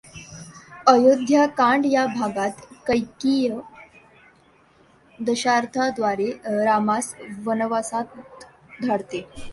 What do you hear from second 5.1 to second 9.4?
दशरथाद्वारे रामास वनवासात धाडते.